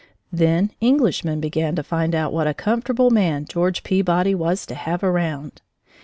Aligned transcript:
Then 0.31 0.71
Englishmen 0.81 1.39
began 1.39 1.75
to 1.75 1.83
find 1.83 2.15
out 2.15 2.33
what 2.33 2.47
a 2.47 2.55
comfortable 2.55 3.11
man 3.11 3.45
George 3.45 3.83
Peabody 3.83 4.33
was 4.33 4.65
to 4.65 4.73
have 4.73 5.03
round. 5.03 5.61